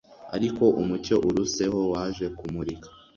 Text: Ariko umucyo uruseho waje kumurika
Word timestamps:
Ariko 0.35 0.63
umucyo 0.81 1.15
uruseho 1.27 1.79
waje 1.93 2.25
kumurika 2.37 2.87